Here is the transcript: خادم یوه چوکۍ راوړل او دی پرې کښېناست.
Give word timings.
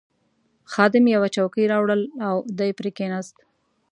خادم 0.71 1.05
یوه 1.15 1.27
چوکۍ 1.35 1.65
راوړل 1.71 2.01
او 2.27 2.35
دی 2.57 2.71
پرې 2.77 2.91
کښېناست. 2.97 3.37